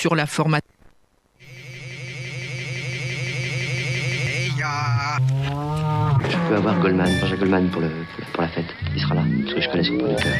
sur 0.00 0.14
la 0.14 0.24
formation. 0.24 0.66
Je 6.30 6.36
peux 6.48 6.56
avoir 6.56 6.80
Goldman, 6.80 7.20
Roger 7.20 7.36
Goldman 7.36 7.68
pour, 7.68 7.82
le, 7.82 7.90
pour, 8.32 8.42
la 8.42 8.48
fête. 8.48 8.64
Il 8.94 9.02
sera 9.02 9.16
là, 9.16 9.22
parce 9.42 9.54
que 9.54 9.60
je 9.60 9.68
connais 9.68 9.84
son 9.84 9.98
producteur. 9.98 10.32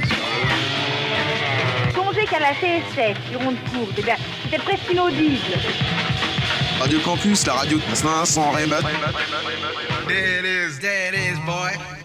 Songez 1.95 2.25
qu'à 2.25 2.41
la 2.41 2.55
CSF, 2.55 3.31
du 3.31 3.37
rond 3.37 3.53
de 3.53 3.59
cours, 3.69 3.89
c'était 3.95 4.63
presque 4.65 4.91
inaudible. 4.91 5.37
Radio 6.81 6.99
Campus, 7.01 7.47
la 7.47 7.53
radio 7.53 7.79
de 7.79 7.95
sans 7.95 8.25
There 10.07 10.39
it 10.39 10.47
is, 10.47 10.79
there 10.81 11.13
it 11.13 11.15
is, 11.15 11.39
boy. 11.45 12.00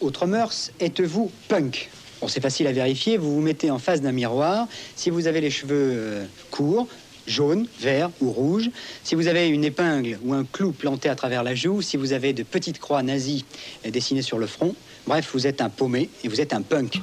Autre 0.00 0.26
mœurs, 0.26 0.70
êtes-vous 0.80 1.30
punk 1.48 1.90
c'est 2.28 2.40
facile 2.40 2.66
à 2.66 2.72
vérifier. 2.72 3.16
Vous 3.16 3.34
vous 3.34 3.40
mettez 3.40 3.70
en 3.70 3.78
face 3.78 4.00
d'un 4.00 4.12
miroir. 4.12 4.68
Si 4.96 5.10
vous 5.10 5.26
avez 5.26 5.40
les 5.40 5.50
cheveux 5.50 5.92
euh, 5.92 6.24
courts, 6.50 6.86
jaune, 7.26 7.66
vert 7.80 8.10
ou 8.20 8.30
rouge, 8.30 8.70
si 9.04 9.14
vous 9.14 9.28
avez 9.28 9.48
une 9.48 9.64
épingle 9.64 10.18
ou 10.24 10.32
un 10.32 10.44
clou 10.44 10.72
planté 10.72 11.08
à 11.08 11.14
travers 11.14 11.42
la 11.42 11.54
joue, 11.54 11.82
si 11.82 11.96
vous 11.96 12.12
avez 12.12 12.32
de 12.32 12.42
petites 12.42 12.78
croix 12.78 13.02
nazies 13.02 13.44
dessinées 13.88 14.22
sur 14.22 14.38
le 14.38 14.46
front, 14.46 14.74
bref, 15.06 15.30
vous 15.32 15.46
êtes 15.46 15.60
un 15.60 15.68
paumé 15.68 16.10
et 16.24 16.28
vous 16.28 16.40
êtes 16.40 16.52
un 16.52 16.62
punk. 16.62 17.00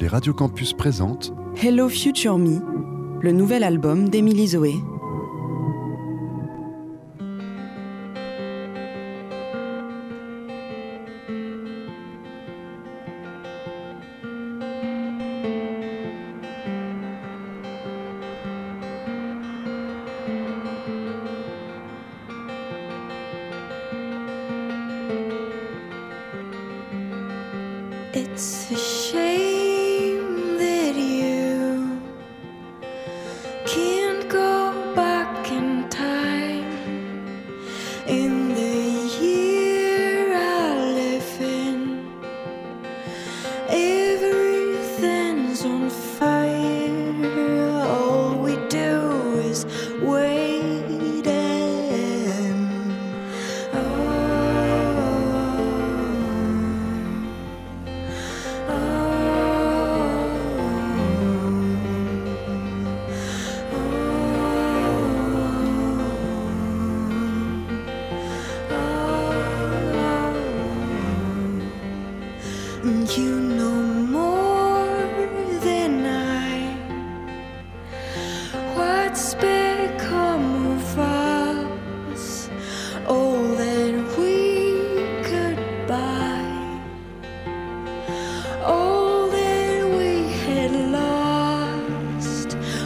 les 0.00 0.08
Radio 0.08 0.32
Campus 0.32 0.72
présentent 0.72 1.34
Hello 1.62 1.90
Future 1.90 2.38
Me, 2.38 2.60
le 3.20 3.32
nouvel 3.32 3.62
album 3.62 4.08
d'Emily 4.08 4.48
Zoé. 4.48 4.76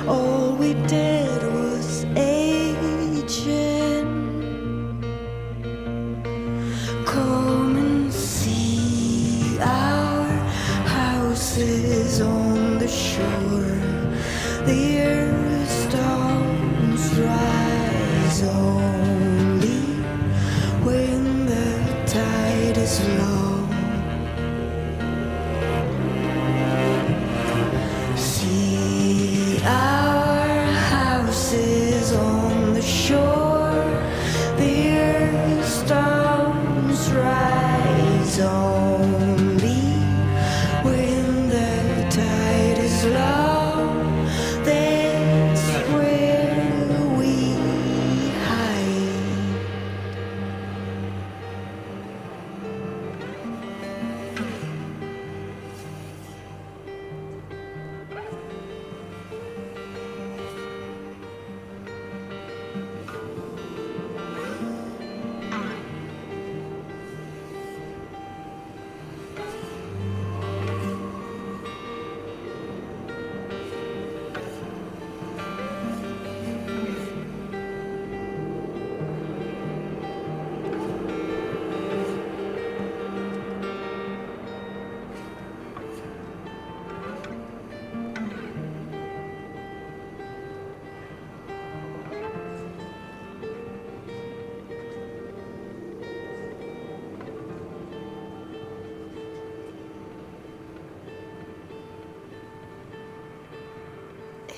Oh. 0.06 0.43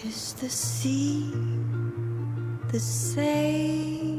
Is 0.06 0.34
the 0.34 0.48
sea 0.48 1.32
the 2.70 2.78
same? 2.78 4.15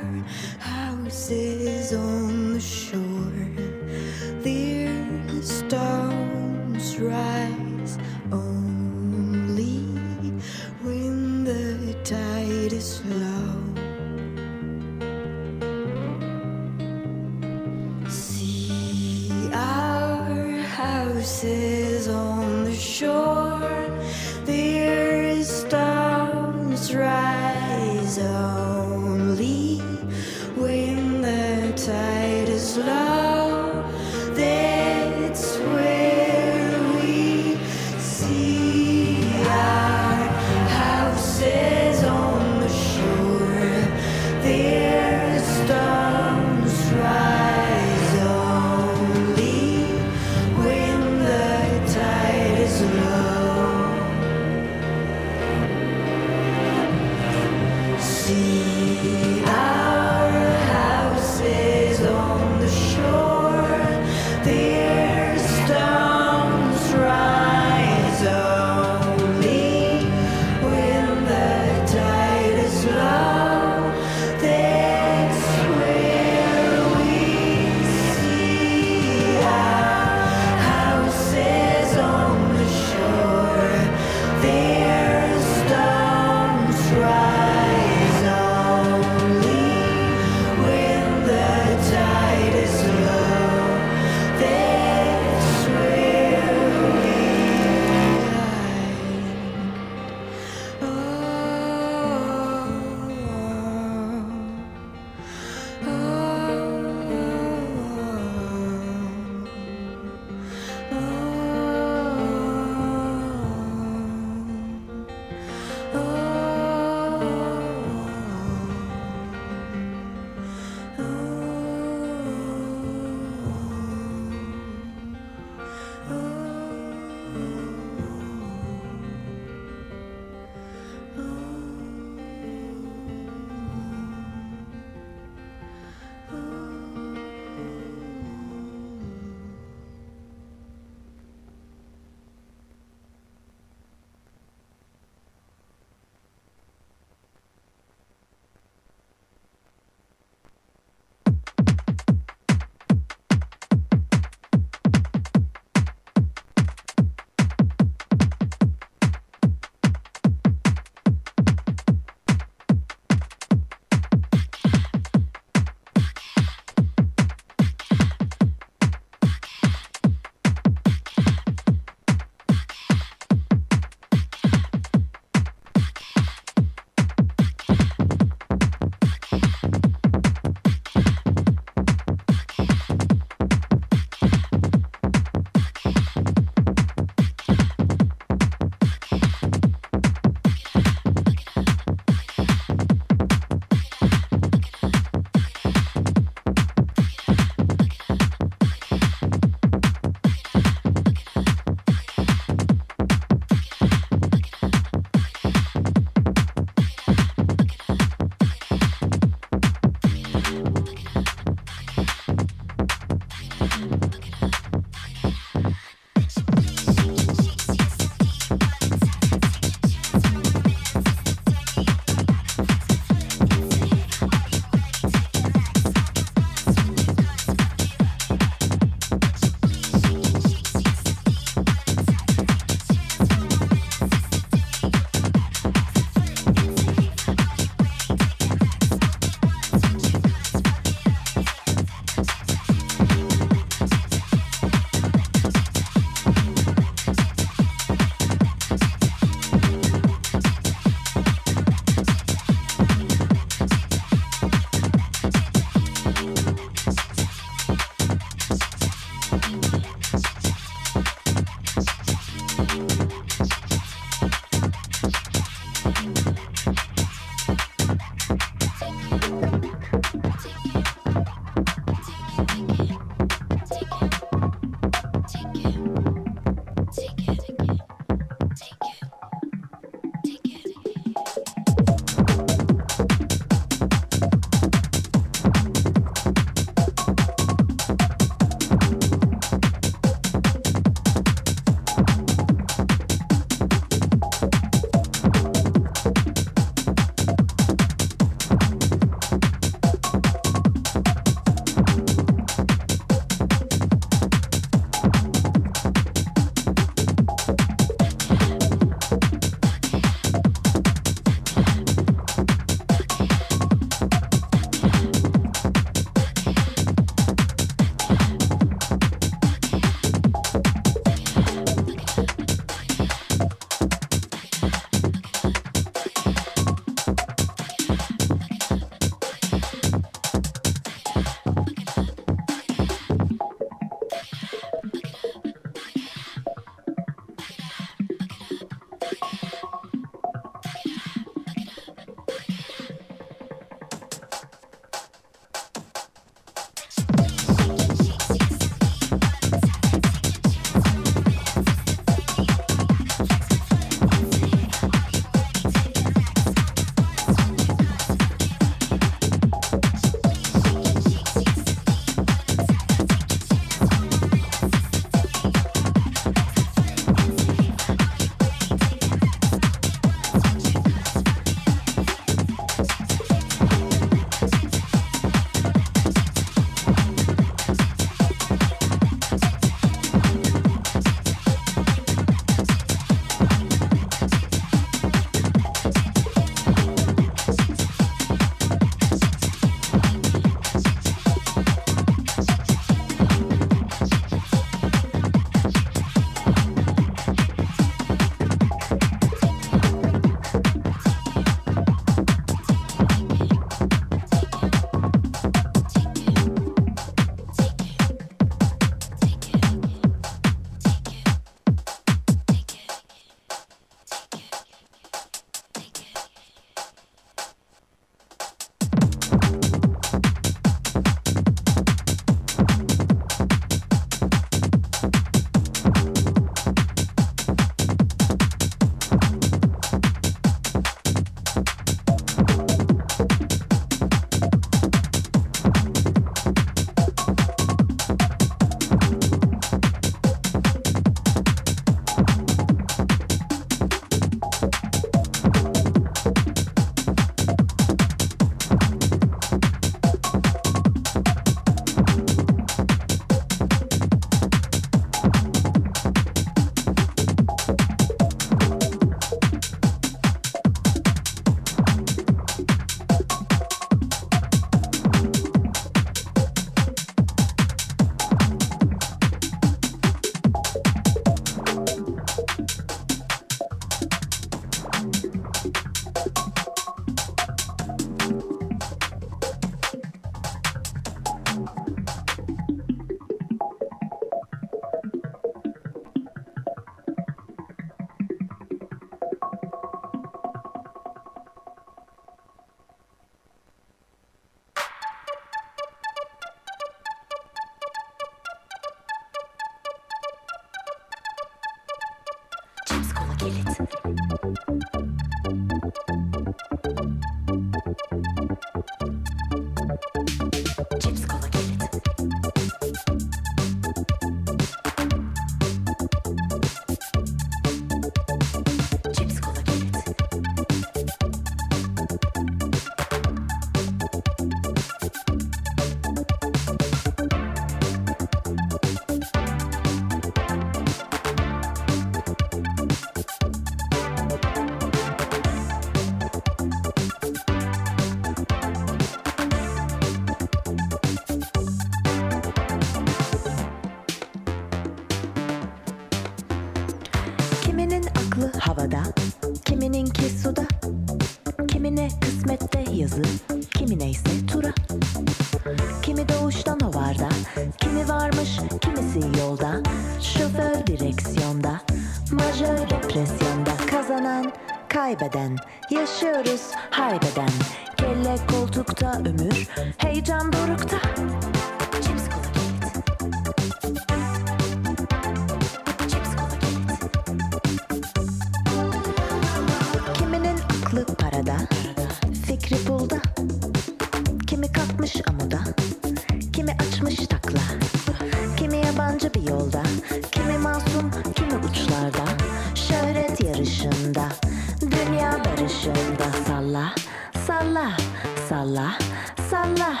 Salla. 599.52 600.00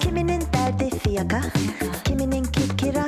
Kiminin 0.00 0.42
derdi 0.52 0.98
fiyaka, 0.98 1.40
kimininki 2.04 2.76
kira. 2.76 3.06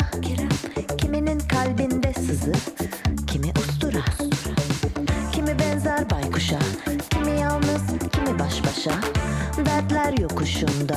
Kiminin 0.99 1.39
kalbinde 1.39 2.13
sızı, 2.15 2.53
kimi 3.27 3.53
ustura. 3.59 4.05
Kimi 5.33 5.59
benzer 5.59 6.11
baykuşa, 6.11 6.59
kimi 7.11 7.41
yalnız, 7.41 7.83
kimi 8.13 8.39
baş 8.39 8.63
başa. 8.65 8.93
Dertler 9.67 10.19
yokuşunda, 10.19 10.97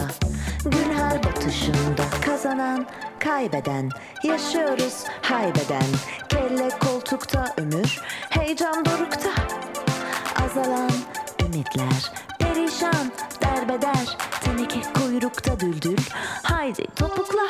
gün 0.66 0.94
her 0.98 1.24
batışında. 1.24 2.04
Kazanan, 2.26 2.86
kaybeden, 3.20 3.90
yaşıyoruz 4.24 5.04
haybeden. 5.22 5.90
Kelle 6.30 6.70
koltukta 6.80 7.46
ömür, 7.58 8.02
heyecan 8.30 8.86
dorukta. 8.86 9.30
Azalan 10.46 10.92
ümitler, 11.46 12.12
perişan, 12.40 13.12
derbeder. 13.58 14.18
Teneke 14.44 14.82
kuyrukta 14.94 15.60
düldül, 15.60 15.98
haydi 16.44 16.86
topukla. 16.96 17.48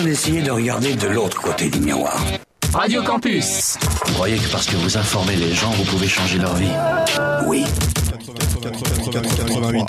d'essayer 0.00 0.42
de 0.42 0.50
regarder 0.50 0.94
de 0.94 1.06
l'autre 1.06 1.40
côté 1.40 1.68
du 1.68 1.78
miroir. 1.80 2.16
Radio 2.72 3.02
Campus 3.02 3.76
Vous 4.06 4.14
croyez 4.14 4.38
que 4.38 4.50
parce 4.50 4.66
que 4.66 4.76
vous 4.76 4.96
informez 4.96 5.36
les 5.36 5.52
gens, 5.52 5.70
vous 5.72 5.84
pouvez 5.84 6.08
changer 6.08 6.38
leur 6.38 6.54
vie? 6.54 6.72
Oui. 7.46 7.64
88, 9.12 9.88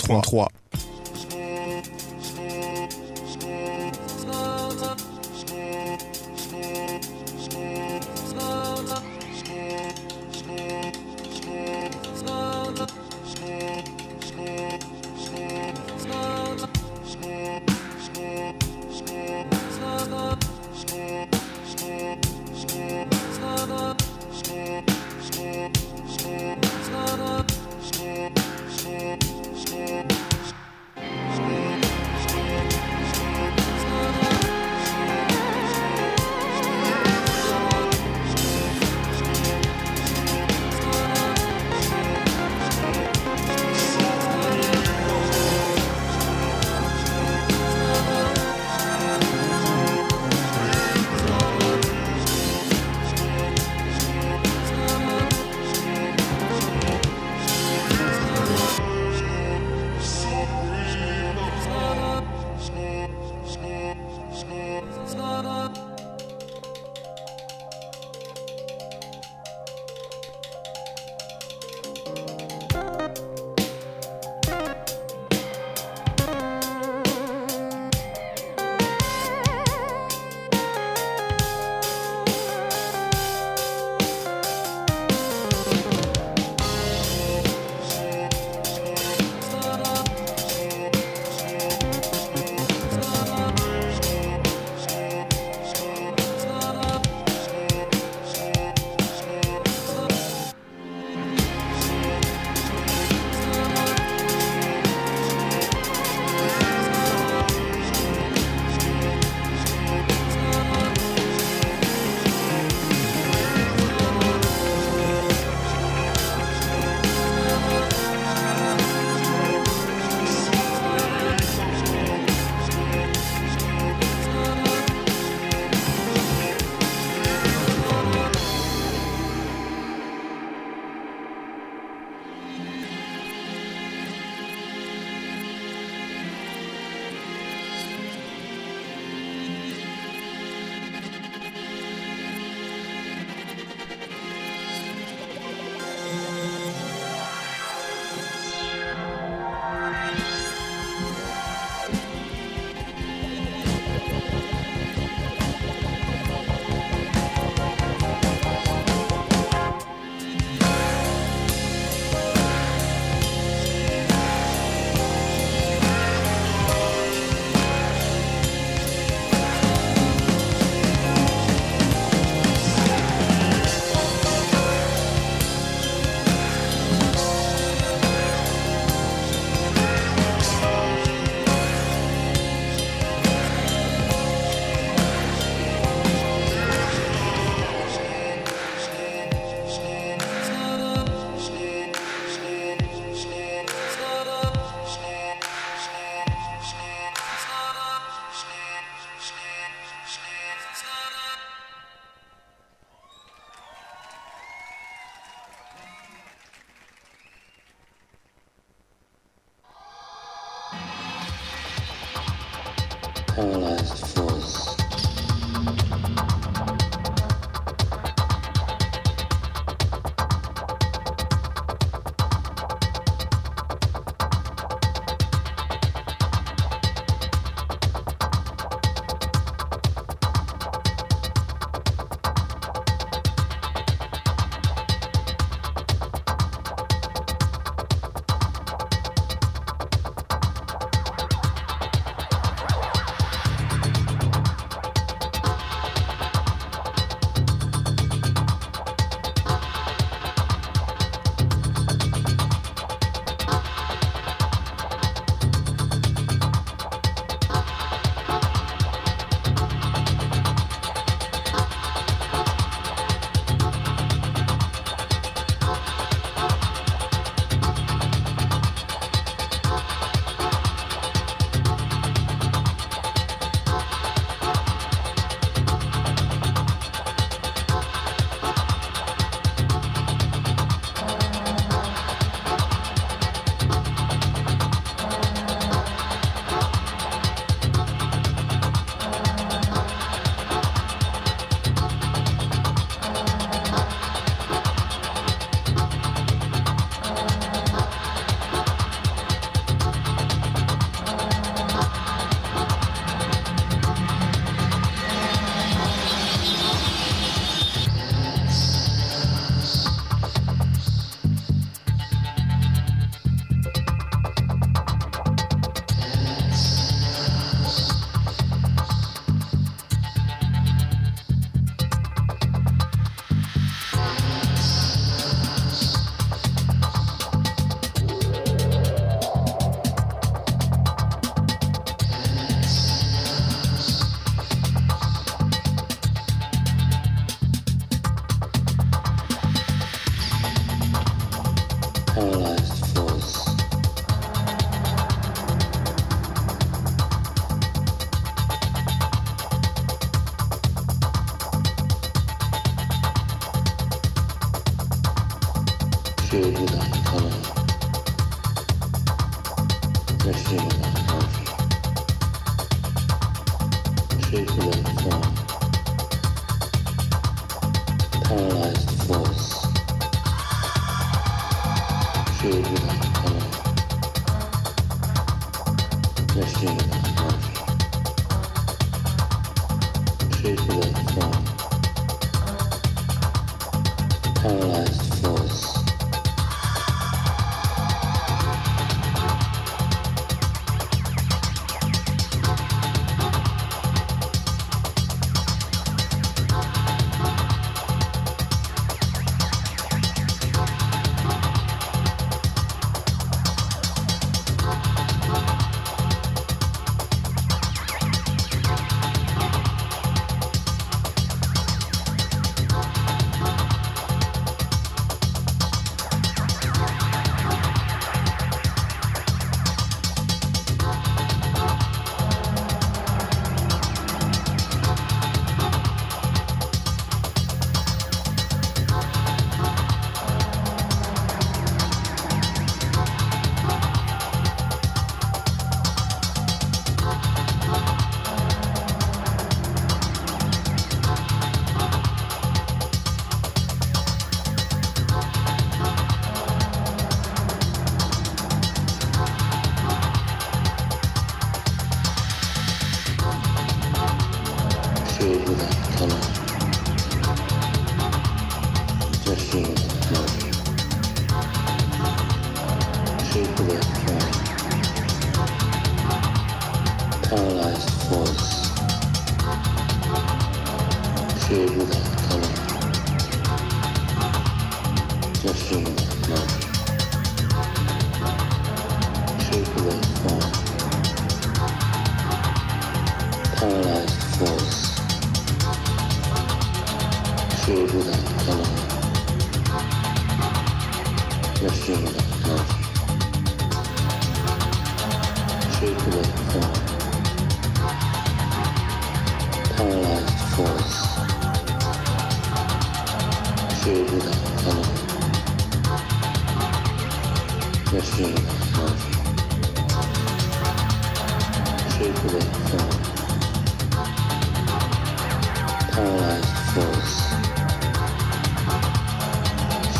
paralyzed 515.92 516.54
force. 516.74 517.16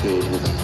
Filled 0.03 0.31
with 0.33 0.64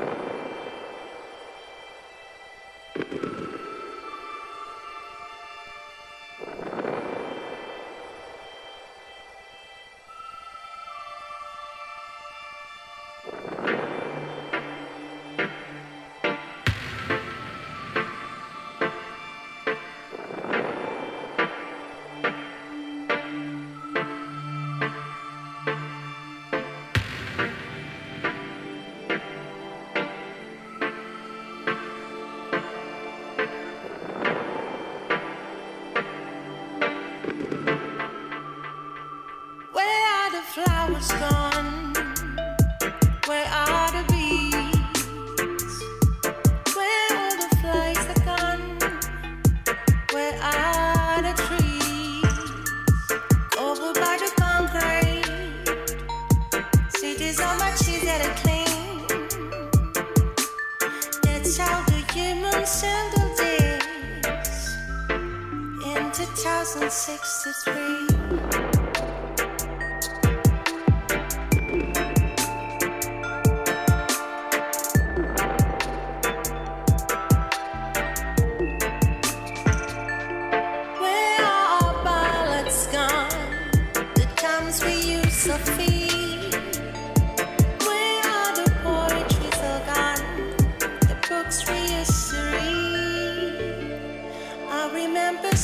lost 41.01 41.40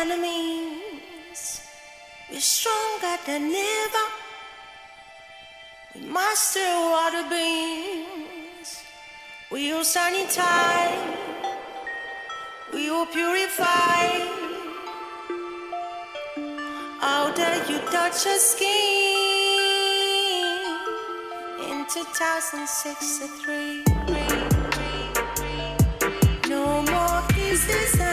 enemies. 0.00 1.60
We're 2.30 2.40
stronger 2.40 3.16
than 3.26 3.52
ever. 3.52 4.06
We 5.94 6.00
master 6.18 6.70
water 6.94 7.24
beams. 7.28 8.68
We 9.52 9.72
will 9.72 9.84
sanitize. 9.96 11.16
We 12.72 12.90
will 12.90 13.06
purify. 13.06 14.06
How 17.04 17.32
dare 17.34 17.62
you 17.70 17.78
touch 17.90 18.24
your 18.26 18.38
skin 18.38 18.68
in 21.68 21.78
2063? 21.88 23.84
No 26.48 26.82
more 26.82 27.22
kisses. 27.34 28.09